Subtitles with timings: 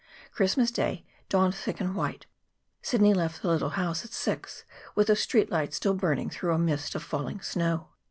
[0.31, 2.25] Christmas Day dawned thick and white.
[2.81, 4.63] Sidney left the little house at six,
[4.95, 7.89] with the street light still burning through a mist of falling snow.